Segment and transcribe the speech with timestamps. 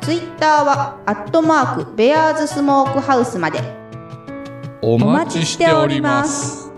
[0.00, 3.60] ツイッターはアットマークベアーズスモークハウスまで
[4.82, 6.68] おお待ちしております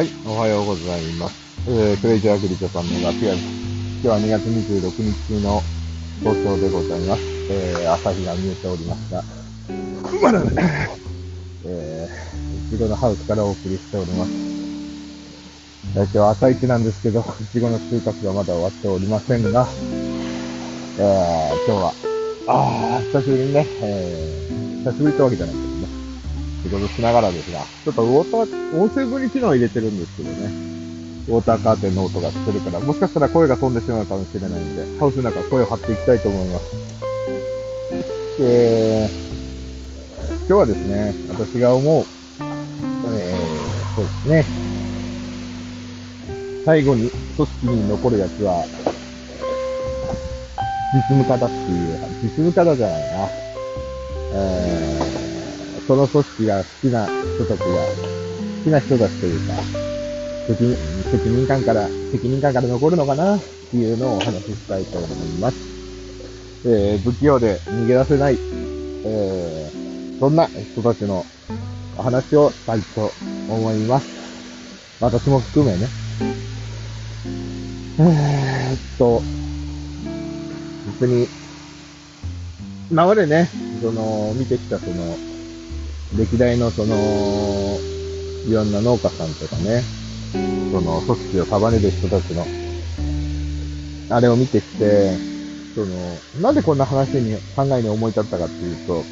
[0.00, 1.34] はい、おはようございます。
[1.68, 3.44] えー、クレイジーアグリコさんの楽屋です。
[4.02, 5.60] 今日は2月26日の
[6.20, 7.22] 東京でございます。
[7.50, 9.22] えー、朝日が見えておりますが、
[10.22, 10.88] まだね、
[11.66, 14.49] えー、いちごのハウスからお送りしております。
[15.92, 19.66] え今日は朝一なんですけど、いちごの収穫がまだ終わっておりませんが、
[20.98, 21.92] えー、今日は、
[22.46, 25.88] あー、久しぶりにね、えー、久しぶりってわけじゃないけどね、
[26.62, 30.70] 仕事しながらですが、ちょっとウォーター、音声分離機能を入れてるんですけどね。
[31.26, 36.64] ウォーターカーテンの音がしてるから、もしかしたら声が飛んでしまうかもしれないんで、ハウスの中声を張っていきたいと思います。
[38.42, 44.69] えー、今日はですね、私が思う、えー、そうですね。
[46.64, 48.64] 最後に組織に残るやつは、
[50.92, 53.28] 実務家だっていう、実務家だじゃないな。
[54.32, 59.54] えー、その組織が好きな人たちが、好きな人たちというか、
[60.48, 60.76] 責任
[61.10, 65.10] 責任感から、責任感から残るのかなっていうのをお話ししたいと思い
[65.40, 65.56] ます。
[66.66, 71.24] えー、不器用で逃げ出せない、えー、そんな人たちの
[71.96, 73.10] お話をしたいと
[73.48, 74.06] 思います。
[75.00, 75.86] 私も含めね。
[78.02, 79.20] えーっと、
[80.98, 81.28] 別に、
[82.90, 83.50] 今までね、
[83.82, 85.16] その、見てきたその、
[86.16, 86.96] 歴代のその、
[88.48, 89.82] いろんな農家さんとかね、
[90.72, 92.46] その組織を束ねる人たちの、
[94.08, 95.12] あれを見てきて、
[95.74, 99.04] その、なんでこんな話に、考えに思い立ったかっていうと、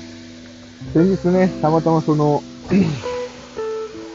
[0.94, 2.42] 先日ね、たまたまその、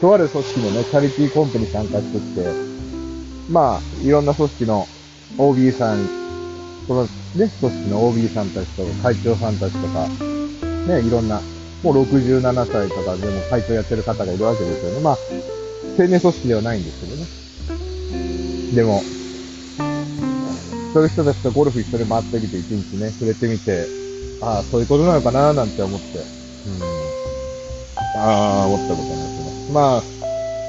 [0.00, 2.73] とある組織のね、チャリティーコンペに参加してきて、
[3.48, 4.86] まあ、いろんな組織の
[5.38, 6.06] OB さん、
[6.86, 10.08] そのね、組織の OB さんたちとか会長さんたちとか、
[10.86, 11.40] ね、いろんな、
[11.82, 15.00] もう67歳とかでも会長やってる方がいるわけですよね。
[15.00, 15.18] まあ、
[15.98, 17.26] 青年組織ではないんですけどね。
[18.74, 19.02] でも、
[20.94, 23.86] そういう人たちとゴルフ一緒に回ってみて、一日ね、触れてみて、
[24.40, 26.20] ああ、そういうことなのかななんて思って、う
[26.70, 26.82] ん。
[28.16, 29.72] ああ、思ったことなんです。
[29.72, 30.23] まあ、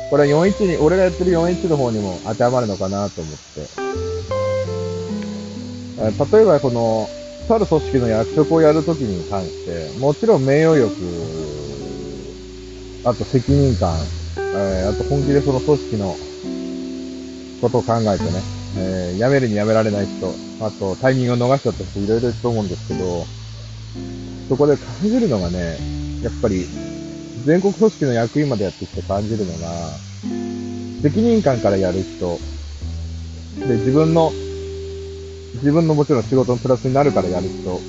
[0.10, 3.40] これは41に、俺がやってる41の方にも当てはまるのかなと思って。
[5.98, 7.10] えー例えばこの、
[7.48, 10.92] とある組織の役職をやるときに関して、もちろん名誉欲、
[13.04, 13.98] あと責任感、
[14.38, 16.16] えーあと本気でその組織の
[17.62, 18.42] ことを考えてね、
[18.78, 20.28] えー辞めるに辞められない人、
[20.64, 23.26] あとタイミングを逃しちゃった人いろいろいると思うんですけど、
[24.50, 25.78] そこで感じるのがね、
[26.22, 26.68] やっぱり
[27.46, 30.00] 全国組織の役員までやってきて感じるのが、
[31.04, 32.40] 責任感からやる人、
[33.68, 34.32] で、自分の、
[35.56, 37.82] 自分のもちろん仕事のプラスになるからやる人、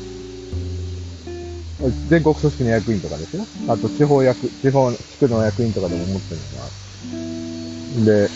[2.09, 3.47] 全国組織の役員とかですね。
[3.69, 6.41] あと地方役、地方、地区の役員とかでも思ってる
[8.05, 8.29] のが。
[8.29, 8.31] で、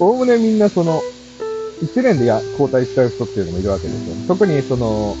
[0.00, 1.02] おおむねみんなその、
[1.82, 4.16] 一年でや交代しちゃう人っていうのもいるわけですよ。
[4.26, 5.16] 特にその、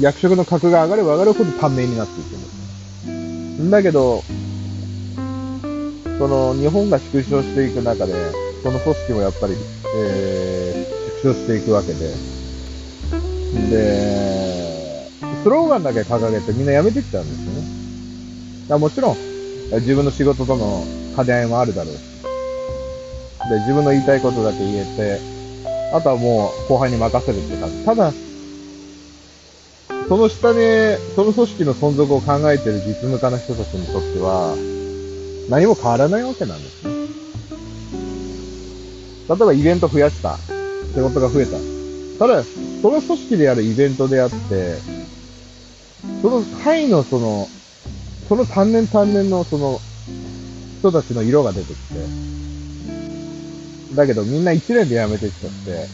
[0.00, 2.61] 役職の格が上がれば上がるほど短命になっていくんです。
[3.58, 4.22] だけど、
[6.18, 8.14] その日本が縮小していく中で、
[8.62, 9.54] その組織もやっぱり、
[9.96, 11.98] えー、縮小していくわけで、
[13.70, 15.10] で、
[15.42, 18.68] スローガンだけ掲げてみんな辞めてきちゃうんですよね。
[18.68, 19.16] だもちろん、
[19.80, 20.84] 自分の仕事との
[21.16, 21.98] 兼ね合いもあるだろうし、
[23.50, 25.20] で、自分の言いたいことだけ言えて、
[25.92, 27.84] あとはもう後輩に任せるって感じ。
[27.84, 28.12] ただ、
[30.12, 34.54] その下で、その組織の存続を考えている実務家の人たちにとっては、
[35.48, 36.90] 何も変わらないわけなんですね。
[39.26, 40.36] 例えばイベント増やした。
[40.94, 41.52] 仕事が増えた。
[42.18, 42.44] ただ、
[42.82, 44.36] その組織でやるイベントであって、
[46.20, 47.48] その範囲のその、
[48.28, 49.80] その単年単年のその、
[50.80, 51.76] 人たちの色が出てきて、
[53.94, 55.88] だけどみんな1年で辞めてきちゃって、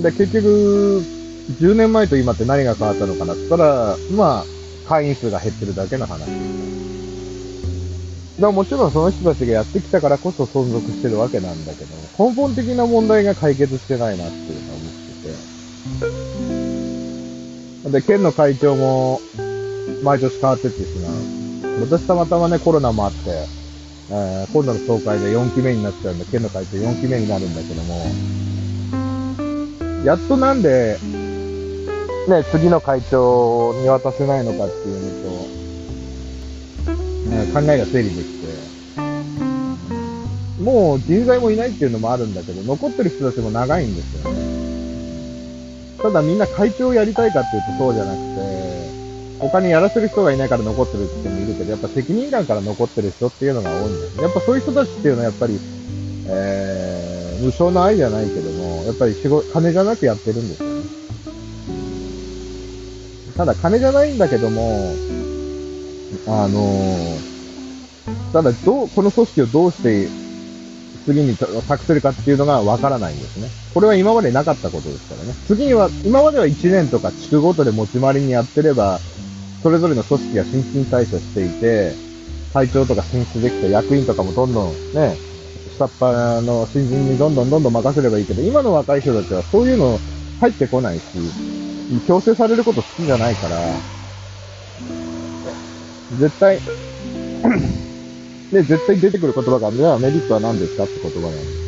[0.00, 4.44] で、結局、10年前と今って何が変わったのかなって言ったら、まあ、
[4.88, 6.28] 会員数が減ってるだけの話。
[8.40, 14.92] だもちろんその人たちがやってきたからこそ存続してるわけなんだけど、根本的な問題が解決してないなっていうのは思っ
[17.82, 18.00] てて。
[18.00, 19.20] で、県の会長も、
[20.02, 21.12] 毎年変わってってしまう。
[21.82, 23.18] 私たまたまね、コロナもあって、
[24.10, 28.04] えー今度の総会で4期目になっちゃうんで、県の会長4期目になるんだけども、
[30.04, 30.98] やっとなんで、
[32.28, 36.92] ね、次の会長に渡せないのかっていうのと、
[37.30, 38.42] ね、考えが整理できて、
[40.62, 44.40] もう人材もいないっていうのもあるんだけど、残ってる人たちも長いんですよね。
[46.00, 48.72] ただみんな会長をやりたいかっていうとそうじゃなくて、
[49.40, 54.22] 他にやらせる人がいないから残ってるって人もいるけど、やっぱ責任感から残ってる人っていうのが多いんですね。
[54.22, 55.58] やっぱそういう人たちっていうのはやっぱり、
[56.28, 60.71] えー、無償の愛じゃないけども、やっぱり仕事、金じゃなくやってるんですよ。
[63.36, 64.94] ただ金じゃないんだけども、
[66.26, 67.32] あのー
[68.32, 70.08] ただどう、この組織をどうして
[71.04, 73.48] 次に託せるかっていうのがわからないんですね。
[73.74, 75.34] これは今までなかったことですからね。
[75.46, 79.00] 次には、今までは1年とか地区ごとで持ち回りにやってれば、
[79.62, 81.92] それぞれの組織が新陳代謝していて、
[82.54, 85.16] 会長とか進出できて、役員とかもどんどんね、
[85.76, 89.98] 下っ端の新人にどんどんどんどん任せればいいけど、今の若い人たちはそういうの
[90.40, 91.02] 入ってこないし、
[92.00, 93.58] 強制されること好きじゃないから、
[96.18, 96.60] 絶対、
[98.52, 101.62] で、絶対出てくる言葉が、じゃあメリットは何ですかって言葉なんです。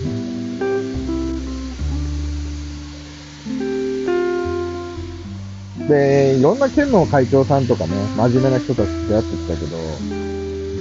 [5.89, 9.99] で、いろんな県の会長さんとかね、真面目な人たちってやってきたけど、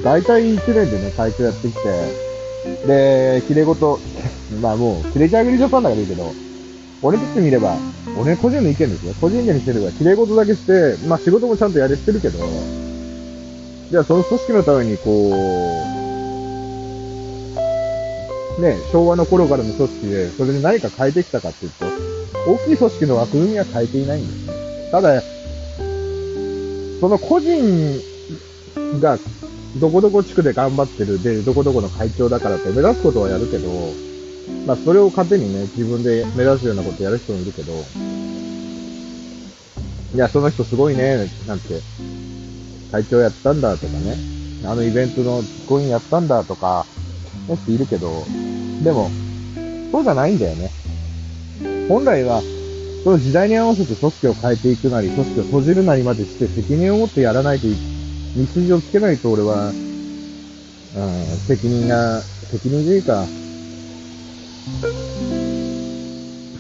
[0.04, 1.80] 大体1年でね、会長やってきて、
[2.88, 4.00] で、切れ事、
[4.62, 6.34] まあもう、切れちゃぐりジャパンだからいいけど、
[7.02, 7.78] 俺にとってみれば、
[8.18, 9.14] 俺個人の意見ですよ。
[9.20, 12.40] 個人意見にしてれば、切れ事だけして、まあ仕事もちゃんとやれてるけど、
[13.90, 15.34] じゃあその組織のためにこう、
[18.62, 21.86] ね、昭和の頃からの組織で、それで何か変えてきたかっていうと、
[22.52, 24.54] 大きい組織の枠組みは変えていないんですね。
[24.92, 25.24] ただ、
[27.00, 28.00] その個人
[29.00, 29.18] が、
[29.78, 33.70] どこどこ地区で頑張ってる、で、どこどこの会長だからって目指すことはやるけど、
[34.66, 37.74] まあそれを糧にね、自分で目指すようなことやる人もいるけど、
[40.14, 41.82] いや、その人すごいね、なんて、
[42.92, 44.16] 会長やったんだとかね、
[44.66, 46.86] あのイベントの実行委員やったんだとか、
[47.48, 48.24] ねっているけど、
[48.84, 49.10] でも、
[49.92, 50.72] そうじゃないんだよね。
[51.90, 52.42] 本来は、
[53.04, 57.72] その時代に合わせて組織を変えていくなり、組織を閉じるなりまでして責任を持ってやらないとい、
[58.38, 59.74] 道筋をつけないと俺は、うん、
[61.48, 63.26] 責任が、責任というか、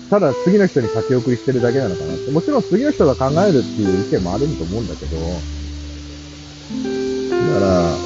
[0.10, 2.30] ただ次の人に先送りしてるだけなのかなって。
[2.30, 5.24] もちろん次の人が考えるっていう意見もあると思うんだけど、だ
[7.60, 7.98] から、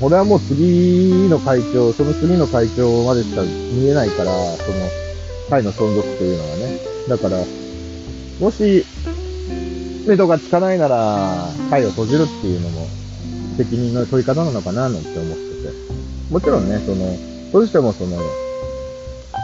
[0.00, 4.90] 俺はもう次の会長、その次の会長までしか見えないから、その
[5.50, 6.80] 会の存続というのはね。
[7.08, 7.44] だから、
[8.40, 8.84] もし、
[10.06, 12.88] 目処がつかないなら、会を閉じるっていうのも、
[13.58, 15.74] 責任の取り方なのかな、なんて思ってて。
[16.30, 18.16] もちろんね、その、どうしてもその、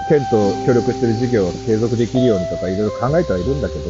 [0.08, 3.80] 県と協力してる事業を継続できるようにとかいろいろ考えてはいるんだけど、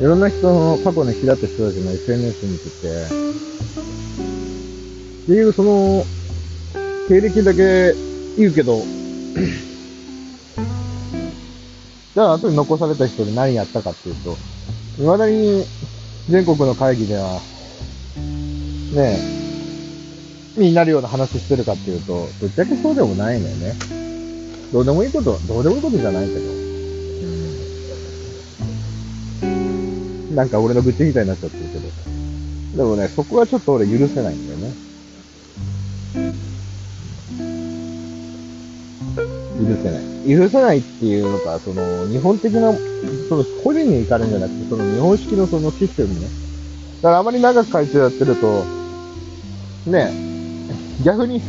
[0.00, 2.70] いろんな人の過去の開った人たちの SNS 見て。
[2.70, 3.06] て、
[5.26, 6.04] 結局その、
[7.08, 7.94] 経歴だけ
[8.36, 8.82] 言うけど、
[12.14, 14.36] じゃあ後に残された人で何やったかっていうと、
[14.98, 15.64] 未だに
[16.28, 17.40] 全国の会議では、
[18.92, 19.18] ね
[20.56, 23.74] え、になるような話してるかっていうと、ぶっちゃけそうでもないのよね。
[24.72, 26.40] どうでもいいこと、どうでもいいことじゃないけど。
[29.42, 30.36] うん。
[30.36, 32.12] なんか俺の愚痴みたいになっちゃってるけど。
[32.76, 34.74] でもね、そこはちょっと俺許せないんだよね。
[39.58, 40.02] 許せない。
[40.28, 42.72] 許せないっていうのか、その、日本的な、
[43.28, 46.26] その、個人に行かれるんじゃなくて、その、日本式のそのシステムね。
[47.02, 48.81] だからあまり長く会長やってると、
[49.86, 50.12] ね、
[51.04, 51.42] 逆に、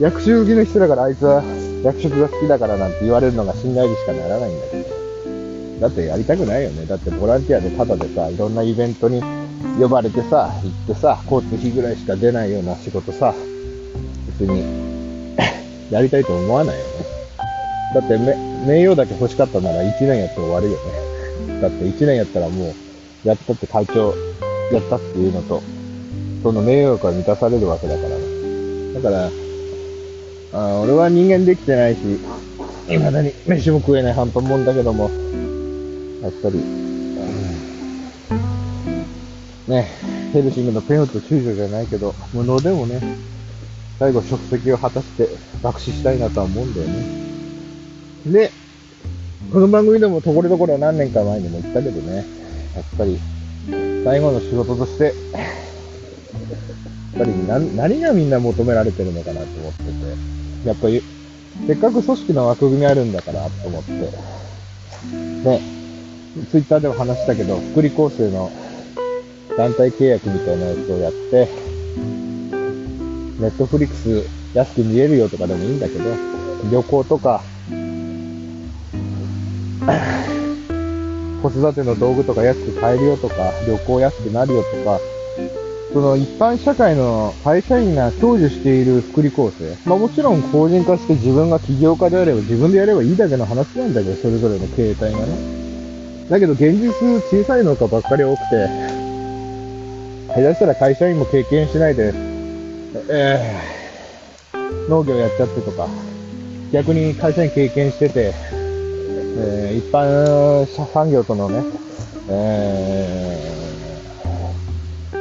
[0.00, 1.42] 役所行きの人だからあいつは
[1.84, 5.00] 役職が好きだからなんて言われるのが信頼にしかならないんだけど。
[5.80, 6.84] だってやりたくないよね。
[6.86, 9.22] だってボランティアでタダでさ、いろんなイベントに
[9.80, 13.34] 呼ばれてさ、行ってさ、交通費ぐらいしか出ないような仕事さ、
[14.38, 15.34] 別に
[15.90, 16.90] やりたいと思わないよね。
[17.94, 21.60] だって名誉だけ欲しかったなら1年やって終わるよね。
[21.62, 22.74] だって1年やったらも
[23.24, 24.14] う、やったって会長
[24.72, 25.62] やったっていうのと、
[26.42, 28.94] その名誉欲は満たされるわけだからね。
[28.94, 29.30] だから、
[30.52, 32.00] あ俺は人間できてないし、
[32.88, 35.10] 未だに飯も食えない半端もんだけども、
[36.22, 37.40] やっぱり、うん
[39.68, 39.86] ね、
[40.32, 43.00] ヘルシングのペンと救助じゃないけど、無能でもね、
[43.98, 45.28] 最後職責を果たして
[45.62, 48.32] 爆死したいなとは思うんだよね。
[48.32, 48.50] で、
[49.52, 52.24] この番組でもところどころ何年か前にも言ったけどね、
[52.74, 53.20] やっぱり、
[54.04, 55.14] 最後の仕事として、
[56.32, 56.38] や
[57.16, 61.02] っぱり何何がみんな求められてるのかなと思ってて、やっぱり、
[61.66, 65.60] せっかく組織の枠組みあるんだからと思って、ね、
[66.50, 68.50] ツイッターでも話したけど、福利厚生の
[69.56, 71.48] 団体契約みたいなやつをやって、
[73.40, 76.04] ネットフリックス安く見れるよとかでもいいんだけど、
[76.70, 77.42] 旅行とか、
[81.42, 83.34] 子育ての道具とか安く買えるよとか、
[83.66, 85.00] 旅行安くなるよとか、
[85.92, 89.76] その一般社会の会社員が享受している福利厚生。
[89.84, 96.30] まあもちろん法人化して自分が起業家であれば自分でやればいいだけの話なんだけど、それぞれの形態がね。
[96.30, 96.92] だけど現実
[97.28, 98.68] 小さい農家ばっかり多くて、
[100.28, 102.12] 下手したら会社員も経験しないで、
[103.10, 105.88] えー農業やっちゃってとか、
[106.72, 108.32] 逆に会社員経験してて、
[109.36, 111.64] えー一般社産業とのね、
[112.28, 113.29] えー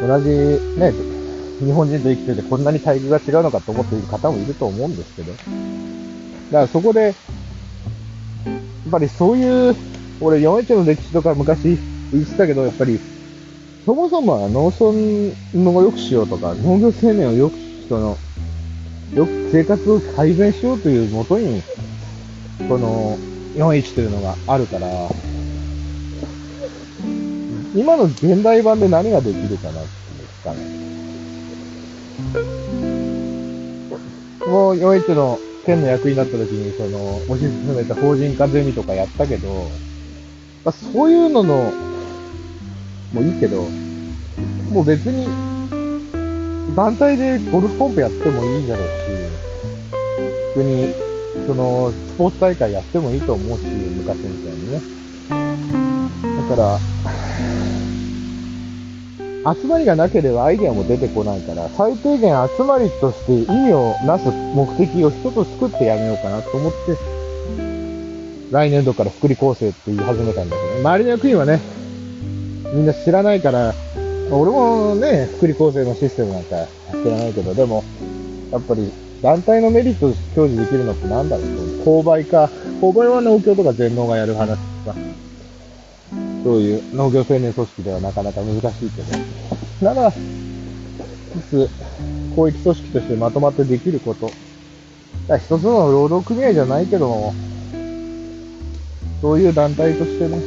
[0.02, 0.30] 同じ
[0.80, 0.94] ね、
[1.60, 5.46] 日本人と生きててこんなに待遇が違うのかと思っている方もいると思うんですけど、だか
[6.52, 7.14] らそこで、やっ
[8.92, 9.76] ぱりそういう、
[10.22, 11.78] 俺4.1の歴史とか昔
[12.12, 13.00] 言ってたけど、やっぱり、
[13.86, 14.94] そもそもは農村
[15.54, 18.18] の良くしようとか、農業生命を良く、人の、
[19.14, 21.62] よく生活を改善しようというもとに、
[22.68, 23.18] この
[23.56, 24.88] 4.1というのがあるから、
[27.76, 30.80] 今の現代版で何ができるかなってですかね。
[34.48, 39.70] もう4.1の県の役員になった時に、その、推し進めた法人化ゼミとかやったけど、
[40.64, 41.72] まあ、そういうのの、
[43.14, 43.62] もういいけど、
[44.72, 45.28] もう別に、
[46.76, 48.94] 団体でゴルフコンペやってもいいだろうし、
[50.56, 50.94] 普通に、
[51.46, 54.82] その、スポーツ大会やってもいいと思うし、昔みたいにね。
[56.50, 56.80] から、
[59.54, 66.98] 集まりがなければアイデアも出てこないから、最低限集まりとして意味をなす目的を一つ作ってやめようかなと思って、
[68.52, 71.62] 来年度から福利厚生って言い始めたんだけど、ね、周りの役員はね、
[72.74, 73.74] みんな知らないから、
[74.32, 76.68] 俺もね、福利厚生のシステムなんか
[77.04, 77.84] 知らないけど、でも、
[78.52, 78.92] やっぱり
[79.22, 81.46] 団体のメリットを享受できるのってなんだろう
[81.86, 82.50] 購買か、
[82.82, 84.98] 購買は農協とか全農がやる話とか、
[86.44, 90.12] そういう農業青年組織ではなかなか難しいけど、なら、い
[91.50, 91.70] つ、
[92.36, 94.30] 広域組織としてまとまってできること。
[95.38, 97.34] 一つの労働組合じゃないけども、
[99.22, 100.38] そういう団体としてね、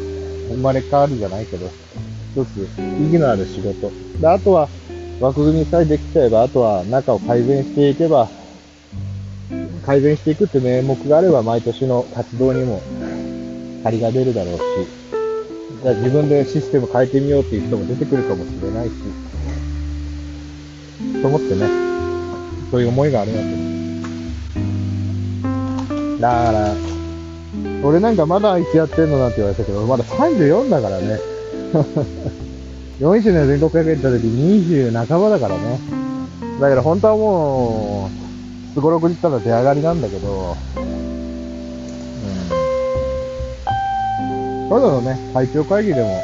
[0.48, 1.70] 生まれ変わるじゃないけど、
[2.34, 2.68] 一つ
[3.00, 3.92] 意義のある仕事。
[4.18, 4.68] で、あとは
[5.20, 8.28] 枠組みさえできちゃえば、あとは中を改善していけば、
[9.84, 12.82] 改善していくって名目があれば、毎年の活動にも
[13.84, 14.62] 張りが出るだろうし、
[15.82, 18.94] じゃあ自分でシステム変えてみようっていう人も出てくるかもしれないし、
[21.20, 21.66] と思ってね、
[22.70, 23.62] そういう思いがあるわけです。
[26.20, 26.76] だから、
[27.82, 31.18] 俺なんかまだいつやってんのなんて言われたけど、まだ34だからね。
[33.00, 35.80] 41年全国大会行った時20半ばだからね。
[36.60, 38.08] だから本当はも
[38.70, 40.56] う、すごろくに行ったら出上がりなんだけど、
[44.76, 44.80] うん。
[44.80, 46.20] ただのね、会長会議でも、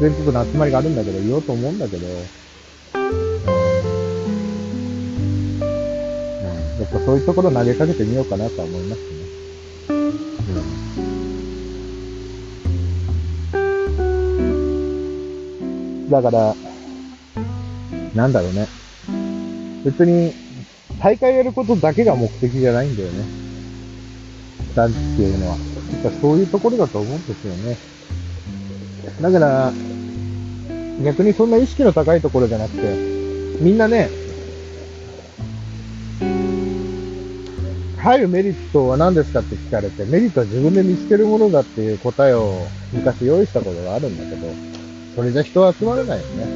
[0.00, 3.00] 全国の集まりがあるんだけど、言おうと思うんだけど、うん。
[6.80, 9.08] やっぱそういうところ投げかけてみようかなとは思いますね。
[9.90, 9.94] う
[16.06, 16.10] ん。
[16.10, 16.56] だから、
[18.14, 18.68] なんだろうね。
[19.84, 20.34] 別に、
[21.02, 23.49] 大会やることだけが目的じゃないんだよね。
[24.74, 25.56] 団地っていうのは。
[26.02, 27.78] やっぱそういうところだと思うんですよね。
[29.20, 29.72] だから、
[31.02, 32.94] 逆にそんな意識の高いところじゃなくて、
[33.60, 34.08] みんなね、
[37.98, 44.54] 入るメリットは何ですかって聞かれて、メリットは自分で見つけるものだっていう答えを昔用意したことがあるんだけど、
[45.16, 46.44] それじゃ人は集まらないよね。
[46.44, 46.46] う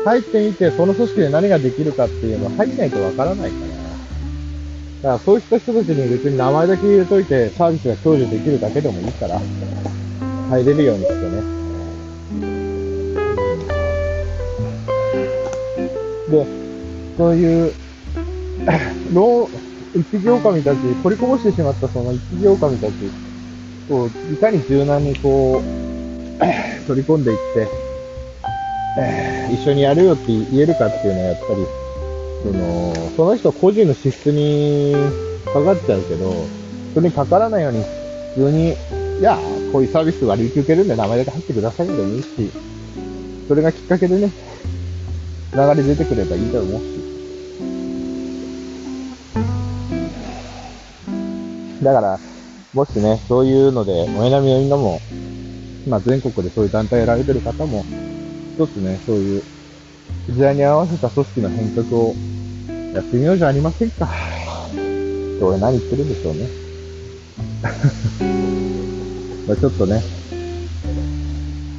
[0.00, 3.63] ん、入ってみて、その組織で何ができるかっていうのは入んないとわからないか。
[5.04, 9.38] だからそういった人たちに別に名前だけ入れといてサービスが享受できるだけでもいいから、
[10.48, 11.42] 入れるようにしてね。
[16.30, 16.46] で、
[17.18, 17.74] そういう、
[19.12, 19.50] 老、
[19.94, 22.92] 一匹狼たち、取りこぼしてしまったその一匹狼たち
[23.90, 25.62] を、いかに柔軟にこう、
[26.88, 27.68] 取り込んでいって、
[29.52, 31.83] 一緒にやるよって言えるかっていうのはやっぱり、
[32.44, 34.94] その、その人個人の資質に
[35.46, 36.46] かかっちゃうけど、
[36.94, 37.82] それにかからないように、
[38.36, 38.76] 普通に、
[39.20, 39.38] いや、
[39.72, 42.28] こういうサービス割り受けるんで名前だけ入ってくださいでもいいし、
[43.48, 44.30] それがきっかけでね、
[45.54, 47.14] 流れ出てくればいいと思うし。
[51.82, 52.18] だから、
[52.72, 55.00] もしね、そういうので、お選びのみんなも、
[55.86, 57.84] まあ全国でそういう団体やられてる方も、
[58.56, 59.44] 一つね、そういう、
[60.28, 62.14] 時代に合わせた組織の変革を
[62.94, 64.06] やってみようじゃありませんか。
[64.06, 64.80] って
[65.44, 66.48] 俺何言ってるんでしょうね。
[69.46, 70.00] まあちょっとね、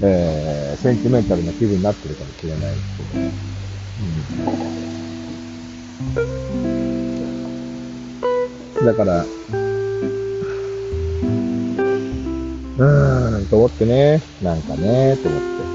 [0.01, 3.19] えー、センチメンタルな気分になってるかもしれないですけど。
[8.79, 15.74] うん、だから、うーん、と思ってね、なんかね、と思って。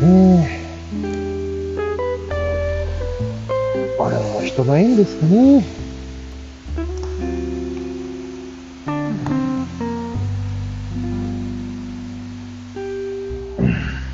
[0.00, 0.48] ね、
[3.98, 5.62] あれは人の縁ですかね。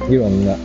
[0.09, 0.57] いろんな。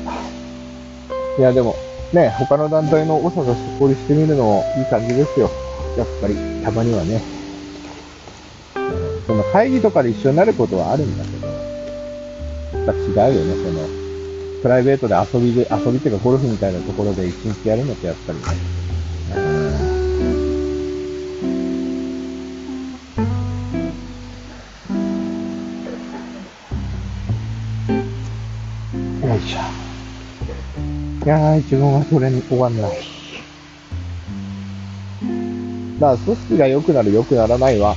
[1.37, 1.75] いや、でも、
[2.13, 5.51] ね、他の団体の長として交流してみるのもいい感じですよ。
[5.97, 7.21] やっぱり、たまにはね。
[9.27, 11.53] その会議とかで一緒になることはあるんだけど、や
[12.83, 14.10] っぱ違うよね、その、
[14.61, 18.45] プライベートで遊びで、遊びっていうかゴルフみたいなところで一日やるのってやっぱりよ
[29.37, 29.59] いしょ。
[31.25, 32.97] いやー、自分はそれに終わんない。
[35.99, 37.95] まあ、組織が良くなる良くならないは、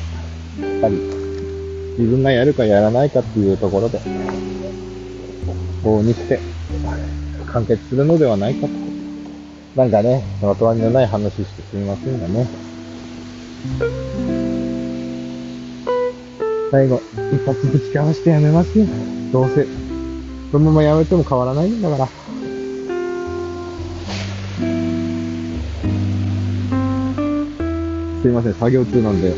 [0.59, 0.97] やっぱり、
[1.99, 4.01] 自分がやるかやらないかっていうところで、
[5.85, 6.41] こうにして、
[7.53, 8.73] 完結するのではないかと。
[9.77, 12.49] なんかね、まとまりのない話してすみませんがね。
[16.73, 18.87] 最後、一発ぶちかわしてやめますよ。
[19.31, 19.67] どうせ、
[20.53, 22.09] そのままやめても変わらないんだから。
[28.23, 29.35] すいません、作業中なんで、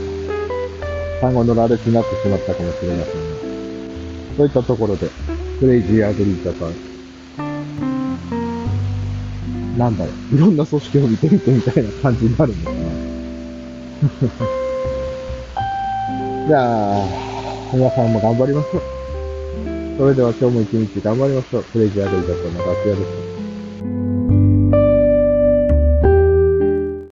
[1.20, 3.36] 単語の羅列になってしまったかもしれませんが。
[4.36, 5.10] そういったところで、
[5.58, 6.76] クレイジーアグリージャパン。
[9.78, 12.78] なんだろう、いろんな組織を見てみてみたいな感じになるんだな。
[16.48, 17.08] じゃあ、
[17.72, 18.82] 皆さんも頑張りましょう。
[19.98, 21.64] それでは今日も一日頑張りましょう。
[21.72, 23.35] クレイジーアグリージャパンの楽屋でした。